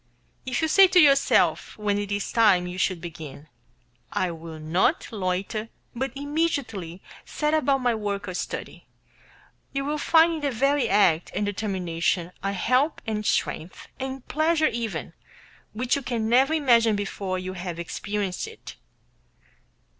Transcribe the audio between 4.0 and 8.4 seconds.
"I will not loiter, but immediately set about my work or